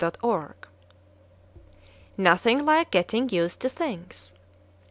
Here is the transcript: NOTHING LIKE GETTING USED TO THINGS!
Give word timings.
NOTHING 2.17 2.65
LIKE 2.65 2.89
GETTING 2.89 3.29
USED 3.29 3.59
TO 3.59 3.69
THINGS! 3.69 4.33